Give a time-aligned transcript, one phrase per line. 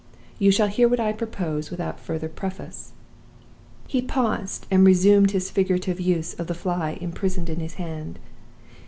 [0.39, 2.93] You shall hear what I propose, without further preface.'
[3.87, 8.17] He paused, and resumed his figurative use of the fly imprisoned in his hand.